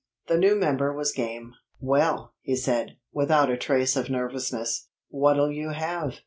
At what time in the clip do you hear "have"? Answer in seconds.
5.73-6.15